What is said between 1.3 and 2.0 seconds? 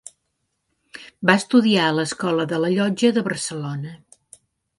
estudiar a